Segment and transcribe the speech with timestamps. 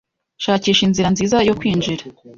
[0.43, 2.03] Shakisha inzira nziza yo kwinjira